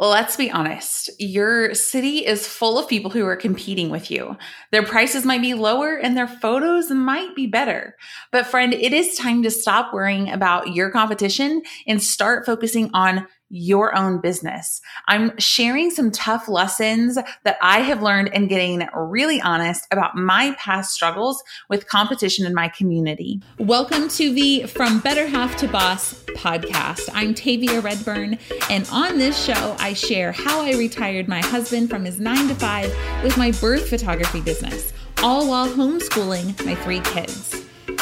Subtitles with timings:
[0.00, 1.10] Let's be honest.
[1.18, 4.36] Your city is full of people who are competing with you.
[4.70, 7.96] Their prices might be lower and their photos might be better.
[8.30, 13.26] But friend, it is time to stop worrying about your competition and start focusing on
[13.50, 14.80] your own business.
[15.06, 20.54] I'm sharing some tough lessons that I have learned and getting really honest about my
[20.58, 23.40] past struggles with competition in my community.
[23.58, 27.08] Welcome to the From Better Half to Boss podcast.
[27.14, 28.38] I'm Tavia Redburn,
[28.70, 32.54] and on this show, I share how I retired my husband from his nine to
[32.54, 34.92] five with my birth photography business,
[35.22, 37.57] all while homeschooling my three kids.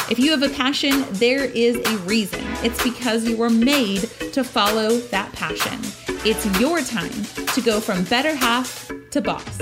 [0.09, 2.39] If you have a passion, there is a reason.
[2.63, 5.81] It's because you were made to follow that passion.
[6.25, 9.59] It's your time to go from better half to boss.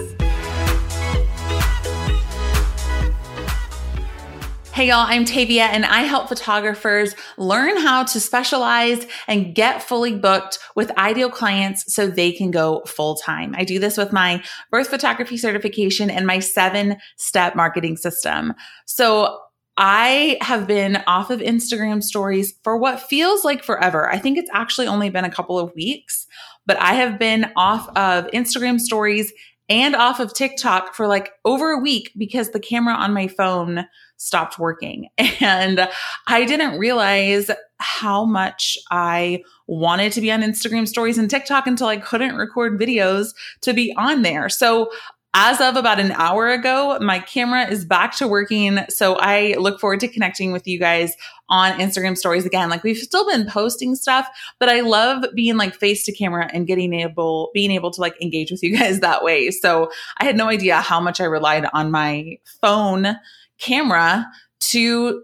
[4.71, 10.15] Hey y'all, I'm Tavia and I help photographers learn how to specialize and get fully
[10.15, 13.55] booked with ideal clients so they can go full time.
[13.57, 18.53] I do this with my birth photography certification and my seven step marketing system.
[18.85, 19.39] So
[19.77, 24.09] I have been off of Instagram stories for what feels like forever.
[24.09, 26.27] I think it's actually only been a couple of weeks,
[26.65, 29.33] but I have been off of Instagram stories
[29.67, 33.85] and off of TikTok for like over a week because the camera on my phone
[34.17, 35.09] stopped working.
[35.41, 35.87] And
[36.27, 41.87] I didn't realize how much I wanted to be on Instagram stories and TikTok until
[41.87, 44.49] I couldn't record videos to be on there.
[44.49, 44.89] So
[45.37, 48.79] as of about an hour ago, my camera is back to working.
[48.87, 51.13] So I look forward to connecting with you guys
[51.49, 52.69] on Instagram stories again.
[52.69, 56.65] Like we've still been posting stuff, but I love being like face to camera and
[56.65, 59.51] getting able, being able to like engage with you guys that way.
[59.51, 63.17] So I had no idea how much I relied on my phone
[63.59, 64.25] camera
[64.61, 65.21] to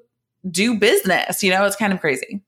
[0.50, 1.42] do business.
[1.42, 2.42] You know, it's kind of crazy.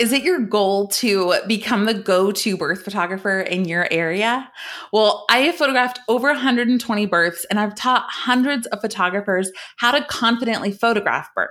[0.00, 4.50] Is it your goal to become the go to birth photographer in your area?
[4.94, 10.02] Well, I have photographed over 120 births and I've taught hundreds of photographers how to
[10.06, 11.50] confidently photograph birth.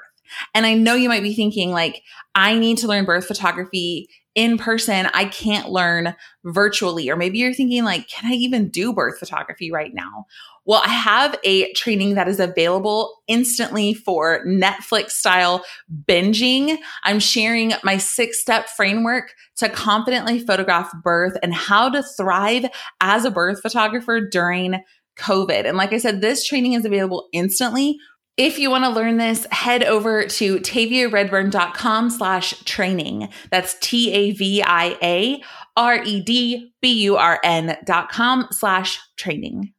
[0.53, 2.01] And I know you might be thinking, like,
[2.35, 5.07] I need to learn birth photography in person.
[5.13, 7.09] I can't learn virtually.
[7.09, 10.25] Or maybe you're thinking, like, can I even do birth photography right now?
[10.65, 15.65] Well, I have a training that is available instantly for Netflix style
[16.07, 16.77] binging.
[17.03, 22.65] I'm sharing my six step framework to confidently photograph birth and how to thrive
[23.01, 24.83] as a birth photographer during
[25.17, 25.65] COVID.
[25.65, 27.97] And like I said, this training is available instantly.
[28.39, 33.27] If you want to learn this, head over to taviaredburn.com slash training.
[33.51, 35.43] That's T-A-V-I-A
[35.75, 39.73] R-E-D-B-U-R-N dot com slash training.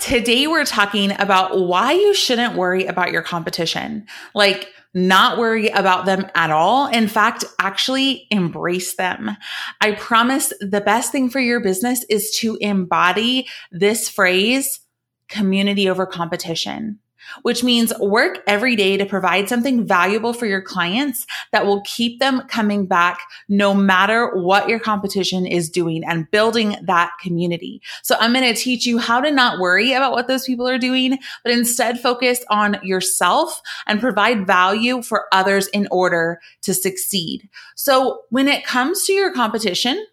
[0.00, 4.06] Today, we're talking about why you shouldn't worry about your competition.
[4.36, 6.86] Like, not worry about them at all.
[6.86, 9.36] In fact, actually embrace them.
[9.80, 14.80] I promise the best thing for your business is to embody this phrase
[15.28, 17.00] community over competition
[17.42, 22.20] which means work every day to provide something valuable for your clients that will keep
[22.20, 27.80] them coming back no matter what your competition is doing and building that community.
[28.02, 30.78] So I'm going to teach you how to not worry about what those people are
[30.78, 37.48] doing, but instead focus on yourself and provide value for others in order to succeed.
[37.74, 40.04] So when it comes to your competition,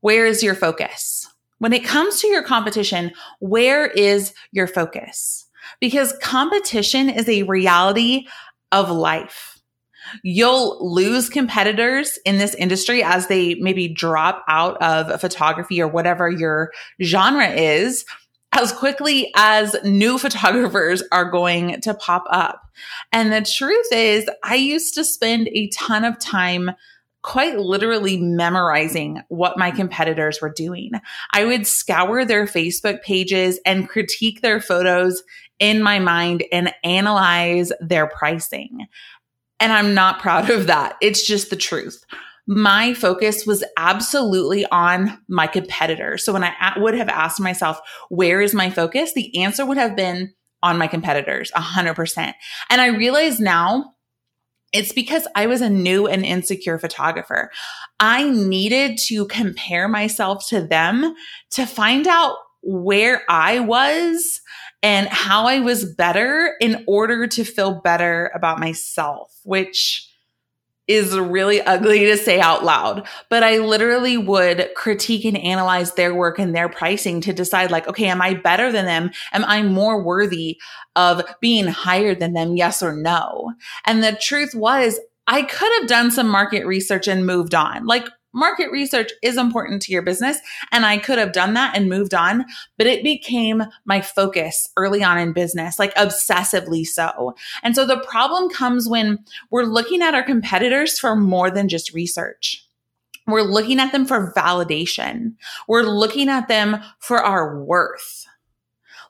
[0.00, 1.28] where is your focus?
[1.58, 5.45] When it comes to your competition, where is your focus?
[5.80, 8.26] Because competition is a reality
[8.72, 9.60] of life.
[10.22, 16.30] You'll lose competitors in this industry as they maybe drop out of photography or whatever
[16.30, 16.72] your
[17.02, 18.04] genre is
[18.52, 22.62] as quickly as new photographers are going to pop up.
[23.12, 26.70] And the truth is, I used to spend a ton of time
[27.22, 30.92] quite literally memorizing what my competitors were doing.
[31.32, 35.22] I would scour their Facebook pages and critique their photos
[35.58, 38.86] in my mind and analyze their pricing.
[39.58, 40.96] And I'm not proud of that.
[41.00, 42.04] It's just the truth.
[42.46, 46.24] My focus was absolutely on my competitors.
[46.24, 49.14] So when I would have asked myself, where is my focus?
[49.14, 52.34] The answer would have been on my competitors, 100%.
[52.70, 53.95] And I realize now
[54.72, 57.50] it's because I was a new and insecure photographer.
[58.00, 61.14] I needed to compare myself to them
[61.52, 64.40] to find out where I was
[64.82, 70.08] and how I was better in order to feel better about myself, which
[70.88, 76.14] is really ugly to say out loud, but I literally would critique and analyze their
[76.14, 79.10] work and their pricing to decide like, okay, am I better than them?
[79.32, 80.58] Am I more worthy
[80.94, 82.56] of being higher than them?
[82.56, 83.52] Yes or no?
[83.84, 87.84] And the truth was I could have done some market research and moved on.
[87.86, 88.06] Like
[88.36, 90.38] market research is important to your business.
[90.70, 92.44] And I could have done that and moved on,
[92.76, 97.34] but it became my focus early on in business, like obsessively so.
[97.62, 99.18] And so the problem comes when
[99.50, 102.62] we're looking at our competitors for more than just research.
[103.26, 105.34] We're looking at them for validation.
[105.66, 108.24] We're looking at them for our worth.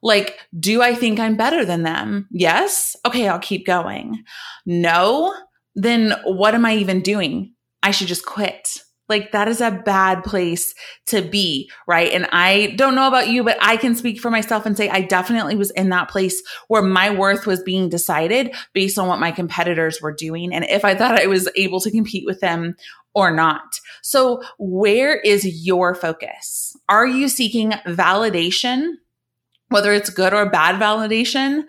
[0.02, 2.28] Like, do I think I'm better than them?
[2.30, 2.96] Yes.
[3.04, 4.24] Okay, I'll keep going.
[4.64, 5.34] No.
[5.74, 7.52] Then what am I even doing?
[7.82, 8.82] I should just quit.
[9.08, 10.74] Like that is a bad place
[11.06, 12.12] to be, right?
[12.12, 15.02] And I don't know about you, but I can speak for myself and say I
[15.02, 19.30] definitely was in that place where my worth was being decided based on what my
[19.30, 22.74] competitors were doing and if I thought I was able to compete with them
[23.14, 23.80] or not.
[24.02, 26.76] So where is your focus?
[26.88, 28.92] Are you seeking validation,
[29.68, 31.64] whether it's good or bad validation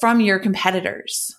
[0.00, 1.34] from your competitors?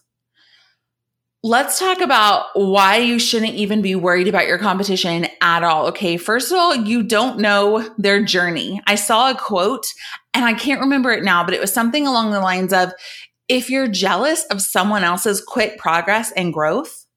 [1.44, 5.88] Let's talk about why you shouldn't even be worried about your competition at all.
[5.88, 6.16] Okay.
[6.18, 8.80] First of all, you don't know their journey.
[8.86, 9.88] I saw a quote
[10.36, 12.94] and I can't remember it now, but it was something along the lines of
[13.48, 17.08] if you're jealous of someone else's quick progress and growth,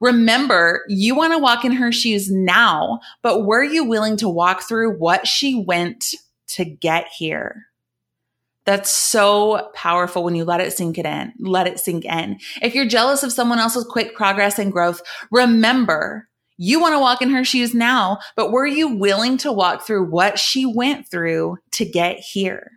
[0.00, 4.62] remember you want to walk in her shoes now, but were you willing to walk
[4.62, 6.14] through what she went
[6.46, 7.66] to get here?
[8.64, 12.38] That's so powerful when you let it sink it in, let it sink in.
[12.62, 17.20] If you're jealous of someone else's quick progress and growth, remember you want to walk
[17.20, 21.58] in her shoes now, but were you willing to walk through what she went through
[21.72, 22.70] to get here?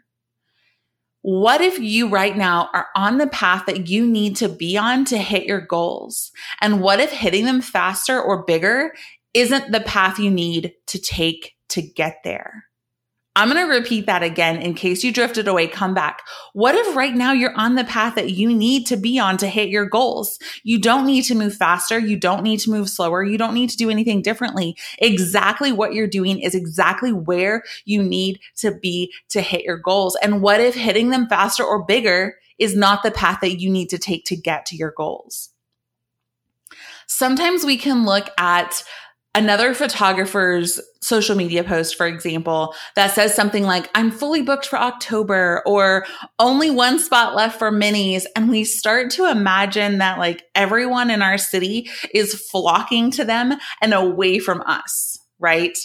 [1.22, 5.06] What if you right now are on the path that you need to be on
[5.06, 6.32] to hit your goals?
[6.62, 8.94] And what if hitting them faster or bigger
[9.34, 12.66] isn't the path you need to take to get there?
[13.38, 15.68] I'm going to repeat that again in case you drifted away.
[15.68, 16.24] Come back.
[16.54, 19.48] What if right now you're on the path that you need to be on to
[19.48, 20.40] hit your goals?
[20.64, 22.00] You don't need to move faster.
[22.00, 23.24] You don't need to move slower.
[23.24, 24.76] You don't need to do anything differently.
[24.98, 30.18] Exactly what you're doing is exactly where you need to be to hit your goals.
[30.24, 33.92] And what if hitting them faster or bigger is not the path that you need
[33.92, 35.50] to take to get to your goals?
[37.06, 38.84] Sometimes we can look at
[39.36, 44.80] another photographer's social media post, for example, that says something like, I'm fully booked for
[44.80, 46.06] October or
[46.40, 48.26] only one spot left for minis.
[48.36, 53.54] And we start to imagine that like everyone in our city is flocking to them
[53.82, 55.78] and away from us, right?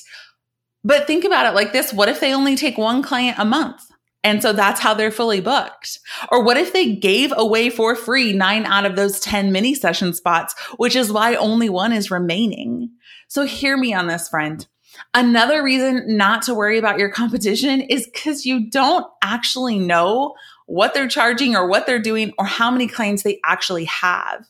[0.83, 1.93] But think about it like this.
[1.93, 3.83] What if they only take one client a month?
[4.25, 5.99] And so that's how they're fully booked.
[6.31, 10.15] Or what if they gave away for free nine out of those 10 mini session
[10.15, 12.91] spots, which is why only one is remaining?
[13.29, 14.67] So hear me on this, friend.
[15.15, 20.35] Another reason not to worry about your competition is because you don't actually know
[20.67, 24.47] what they're charging or what they're doing or how many clients they actually have.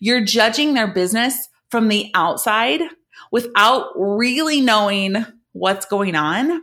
[0.00, 2.82] You're judging their business from the outside
[3.30, 6.62] without really knowing what's going on.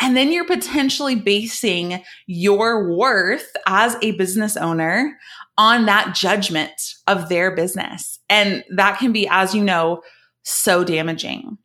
[0.00, 5.18] And then you're potentially basing your worth as a business owner
[5.56, 8.20] on that judgment of their business.
[8.30, 10.02] And that can be, as you know,
[10.44, 11.58] so damaging.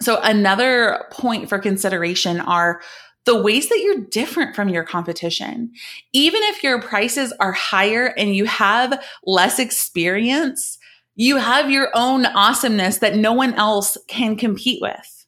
[0.00, 2.80] So, another point for consideration are
[3.26, 5.72] the ways that you're different from your competition.
[6.12, 10.78] Even if your prices are higher and you have less experience,
[11.16, 15.26] you have your own awesomeness that no one else can compete with.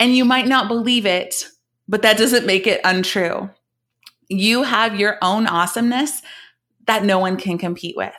[0.00, 1.46] And you might not believe it,
[1.88, 3.50] but that doesn't make it untrue.
[4.28, 6.22] You have your own awesomeness
[6.86, 8.12] that no one can compete with.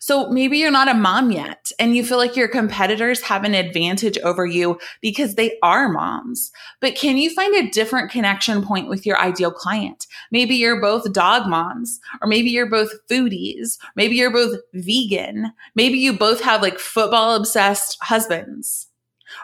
[0.00, 3.54] So maybe you're not a mom yet and you feel like your competitors have an
[3.54, 6.50] advantage over you because they are moms.
[6.80, 10.06] But can you find a different connection point with your ideal client?
[10.30, 15.98] Maybe you're both dog moms, or maybe you're both foodies, maybe you're both vegan, maybe
[15.98, 18.87] you both have like football obsessed husbands.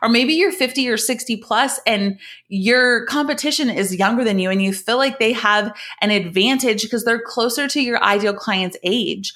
[0.03, 4.63] Or maybe you're 50 or 60 plus and your competition is younger than you and
[4.63, 9.33] you feel like they have an advantage because they're closer to your ideal client's age.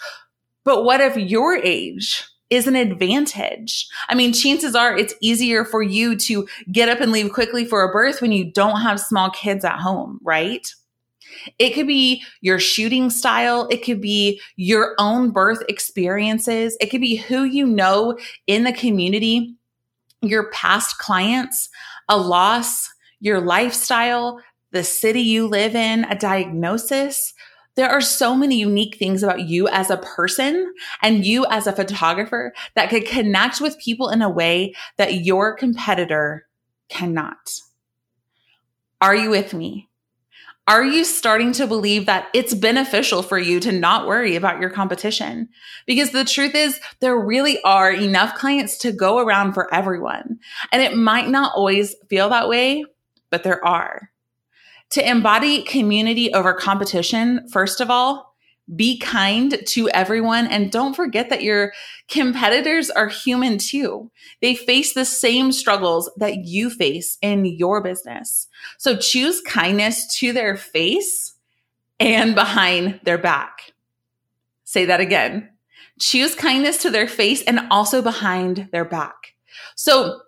[0.64, 3.88] But what if your age is an advantage?
[4.08, 7.82] I mean, chances are it's easier for you to get up and leave quickly for
[7.82, 10.66] a birth when you don't have small kids at home, right?
[11.58, 13.68] It could be your shooting style.
[13.70, 16.76] It could be your own birth experiences.
[16.80, 19.54] It could be who you know in the community,
[20.22, 21.68] your past clients,
[22.08, 24.40] a loss, your lifestyle,
[24.72, 27.34] the city you live in, a diagnosis.
[27.76, 31.72] There are so many unique things about you as a person and you as a
[31.72, 36.46] photographer that could connect with people in a way that your competitor
[36.88, 37.60] cannot.
[39.00, 39.88] Are you with me?
[40.68, 44.68] Are you starting to believe that it's beneficial for you to not worry about your
[44.68, 45.48] competition?
[45.87, 50.38] Because the truth is, there really are enough clients to go around for everyone.
[50.70, 52.84] And it might not always feel that way,
[53.30, 54.10] but there are.
[54.90, 58.27] To embody community over competition, first of all,
[58.76, 61.72] be kind to everyone and don't forget that your
[62.08, 64.10] competitors are human too.
[64.42, 68.46] They face the same struggles that you face in your business.
[68.76, 71.34] So choose kindness to their face
[71.98, 73.72] and behind their back.
[74.64, 75.48] Say that again.
[75.98, 79.34] Choose kindness to their face and also behind their back.
[79.75, 80.20] So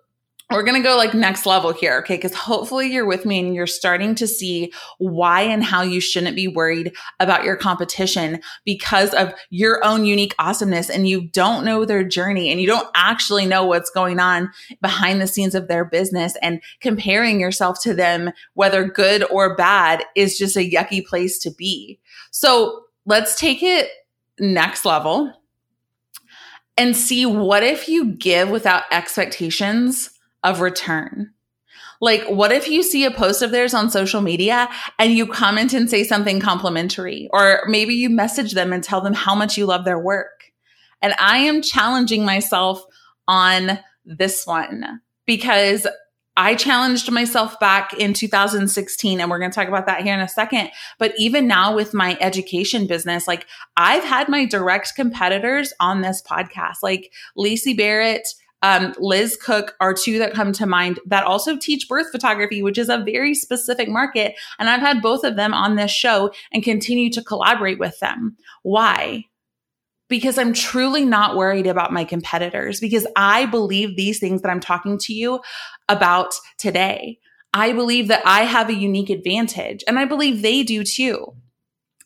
[0.51, 1.99] we're going to go like next level here.
[1.99, 2.17] Okay.
[2.17, 6.35] Cause hopefully you're with me and you're starting to see why and how you shouldn't
[6.35, 11.85] be worried about your competition because of your own unique awesomeness and you don't know
[11.85, 14.49] their journey and you don't actually know what's going on
[14.81, 20.03] behind the scenes of their business and comparing yourself to them, whether good or bad
[20.15, 21.99] is just a yucky place to be.
[22.31, 23.89] So let's take it
[24.39, 25.33] next level
[26.77, 30.09] and see what if you give without expectations
[30.43, 31.33] of return.
[31.99, 34.67] Like, what if you see a post of theirs on social media
[34.97, 37.29] and you comment and say something complimentary?
[37.31, 40.51] Or maybe you message them and tell them how much you love their work.
[41.01, 42.83] And I am challenging myself
[43.27, 45.85] on this one because
[46.37, 50.21] I challenged myself back in 2016, and we're going to talk about that here in
[50.21, 50.71] a second.
[50.97, 53.45] But even now with my education business, like
[53.75, 58.27] I've had my direct competitors on this podcast, like Lacey Barrett,
[58.61, 62.77] um, Liz Cook are two that come to mind that also teach birth photography, which
[62.77, 64.35] is a very specific market.
[64.59, 68.37] And I've had both of them on this show and continue to collaborate with them.
[68.63, 69.25] Why?
[70.09, 74.59] Because I'm truly not worried about my competitors because I believe these things that I'm
[74.59, 75.41] talking to you
[75.89, 77.19] about today.
[77.53, 81.33] I believe that I have a unique advantage and I believe they do too.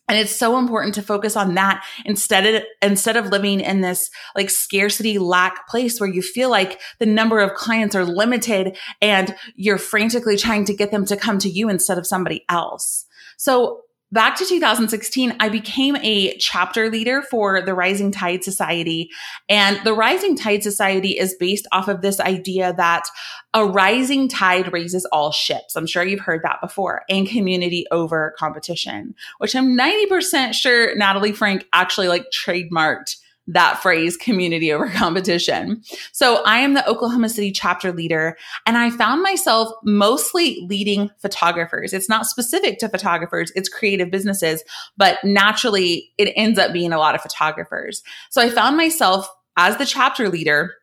[0.08, 4.10] And it's so important to focus on that instead of, instead of living in this
[4.36, 9.34] like scarcity lack place where you feel like the number of clients are limited and
[9.56, 13.06] you're frantically trying to get them to come to you instead of somebody else.
[13.36, 13.82] So
[14.12, 19.10] back to 2016, I became a chapter leader for the Rising Tide Society.
[19.48, 23.08] And the Rising Tide Society is based off of this idea that
[23.54, 25.76] a rising tide raises all ships.
[25.76, 31.32] I'm sure you've heard that before and community over competition, which I'm 90% sure Natalie
[31.32, 35.82] Franke actually like trademarked that phrase community over competition.
[36.12, 41.92] So I am the Oklahoma City chapter leader and I found myself mostly leading photographers.
[41.92, 44.62] It's not specific to photographers, it's creative businesses,
[44.96, 48.02] but naturally it ends up being a lot of photographers.
[48.30, 50.74] So I found myself as the chapter leader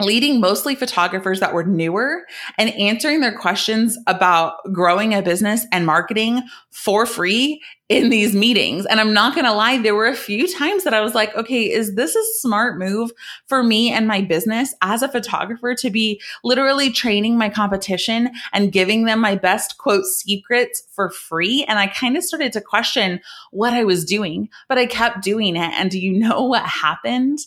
[0.00, 2.26] leading mostly photographers that were newer
[2.58, 8.84] and answering their questions about growing a business and marketing for free in these meetings.
[8.84, 11.34] And I'm not going to lie, there were a few times that I was like,
[11.34, 13.10] okay, is this a smart move
[13.46, 18.72] for me and my business as a photographer to be literally training my competition and
[18.72, 21.64] giving them my best quote secrets for free?
[21.68, 25.56] And I kind of started to question what I was doing, but I kept doing
[25.56, 25.72] it.
[25.74, 27.38] And do you know what happened?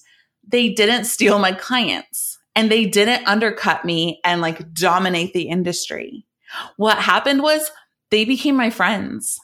[0.47, 6.25] They didn't steal my clients and they didn't undercut me and like dominate the industry.
[6.77, 7.71] What happened was
[8.11, 9.39] they became my friends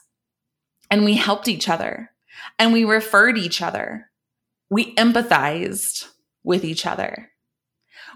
[0.90, 2.10] and we helped each other
[2.58, 4.10] and we referred each other.
[4.70, 6.08] We empathized
[6.42, 7.30] with each other.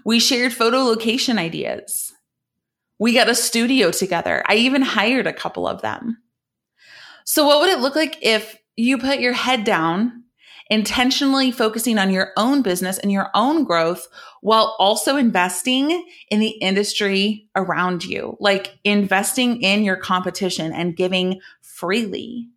[0.03, 2.13] We shared photo location ideas.
[2.99, 4.43] We got a studio together.
[4.47, 6.17] I even hired a couple of them.
[7.25, 10.23] So, what would it look like if you put your head down
[10.71, 14.07] intentionally focusing on your own business and your own growth
[14.39, 21.41] while also investing in the industry around you, like investing in your competition and giving
[21.61, 22.47] freely.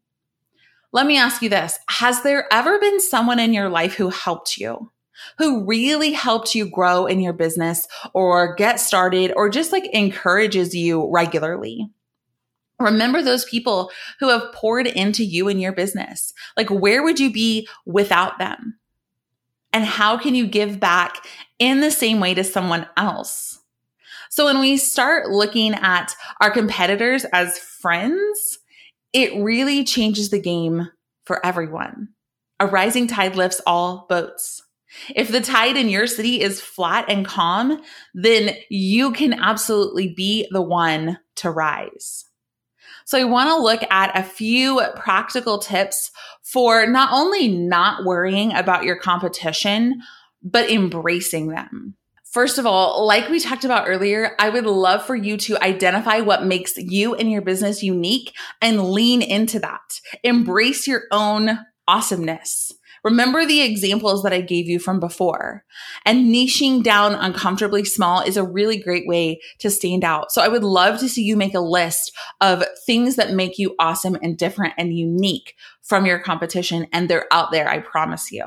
[0.92, 4.56] Let me ask you this Has there ever been someone in your life who helped
[4.56, 4.92] you?
[5.38, 10.74] Who really helped you grow in your business or get started or just like encourages
[10.74, 11.90] you regularly?
[12.80, 16.32] Remember those people who have poured into you and your business.
[16.56, 18.78] Like, where would you be without them?
[19.72, 21.26] And how can you give back
[21.58, 23.58] in the same way to someone else?
[24.30, 28.58] So, when we start looking at our competitors as friends,
[29.12, 30.88] it really changes the game
[31.24, 32.08] for everyone.
[32.58, 34.62] A rising tide lifts all boats.
[35.14, 37.80] If the tide in your city is flat and calm,
[38.14, 42.24] then you can absolutely be the one to rise.
[43.04, 46.10] So I want to look at a few practical tips
[46.42, 50.00] for not only not worrying about your competition,
[50.42, 51.96] but embracing them.
[52.34, 56.18] First of all, like we talked about earlier, I would love for you to identify
[56.18, 60.00] what makes you and your business unique and lean into that.
[60.24, 62.72] Embrace your own awesomeness.
[63.04, 65.62] Remember the examples that I gave you from before.
[66.06, 70.32] And niching down uncomfortably small is a really great way to stand out.
[70.32, 73.74] So I would love to see you make a list of things that make you
[73.78, 76.86] awesome and different and unique from your competition.
[76.92, 78.44] And they're out there, I promise you.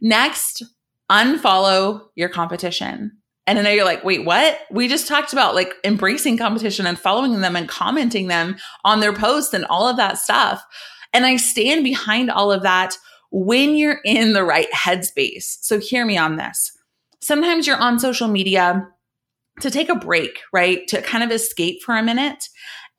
[0.00, 0.62] Next,
[1.10, 3.18] unfollow your competition.
[3.48, 4.60] And I know you're like, wait, what?
[4.70, 9.12] We just talked about like embracing competition and following them and commenting them on their
[9.12, 10.64] posts and all of that stuff.
[11.12, 12.96] And I stand behind all of that
[13.32, 15.58] when you're in the right headspace.
[15.62, 16.76] So hear me on this.
[17.20, 18.88] Sometimes you're on social media
[19.60, 20.86] to take a break, right?
[20.88, 22.48] To kind of escape for a minute.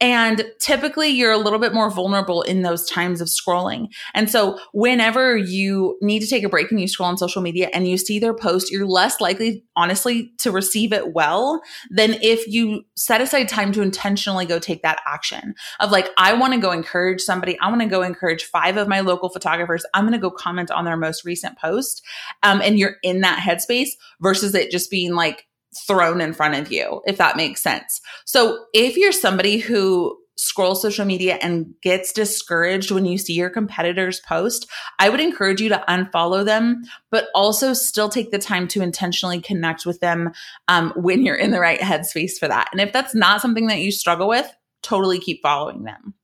[0.04, 3.88] And typically you're a little bit more vulnerable in those times of scrolling.
[4.14, 7.70] And so whenever you need to take a break and you scroll on social media
[7.72, 12.46] and you see their post, you're less likely, honestly, to receive it well than if
[12.50, 16.60] you set aside time to intentionally go take that action of like, I want to
[16.60, 17.58] go encourage somebody.
[17.60, 19.86] I want to go encourage five of my local photographers.
[19.94, 22.06] I'm going to go comment on their most recent post.
[22.44, 25.46] Um, and you're in that headspace versus it just being like,
[25.88, 28.02] thrown in front of you, if that makes sense.
[28.26, 33.50] So if you're somebody who scrolls social media and gets discouraged when you see your
[33.50, 34.68] competitors post,
[35.00, 39.40] I would encourage you to unfollow them, but also still take the time to intentionally
[39.42, 40.32] connect with them
[40.68, 42.70] um, when you're in the right headspace for that.
[42.72, 44.52] And if that's not something that you struggle with,
[44.82, 46.16] totally keep following them.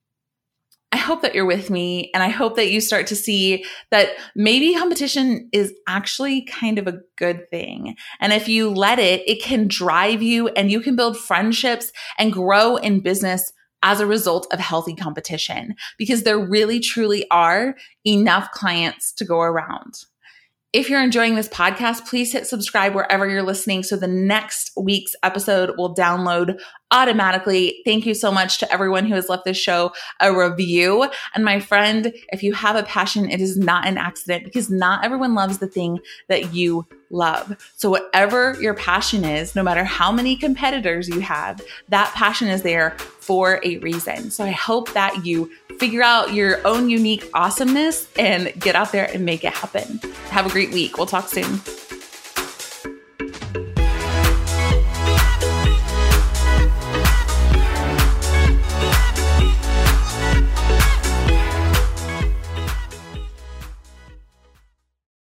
[0.99, 4.09] I hope that you're with me and I hope that you start to see that
[4.35, 7.95] maybe competition is actually kind of a good thing.
[8.19, 12.33] And if you let it, it can drive you and you can build friendships and
[12.33, 18.51] grow in business as a result of healthy competition because there really truly are enough
[18.51, 20.03] clients to go around.
[20.71, 25.15] If you're enjoying this podcast, please hit subscribe wherever you're listening so the next week's
[25.23, 26.59] episode will download
[26.91, 27.81] automatically.
[27.85, 31.09] Thank you so much to everyone who has left this show a review.
[31.33, 35.03] And my friend, if you have a passion, it is not an accident because not
[35.03, 37.55] everyone loves the thing that you love.
[37.75, 42.61] So, whatever your passion is, no matter how many competitors you have, that passion is
[42.61, 44.31] there for a reason.
[44.31, 49.09] So, I hope that you figure out your own unique awesomeness and get out there
[49.13, 49.99] and make it happen.
[50.29, 50.97] Have a great week.
[50.97, 51.61] We'll talk soon.